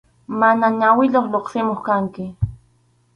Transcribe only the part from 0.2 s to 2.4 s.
Mana ñawiyuq lluqsimuq kanki.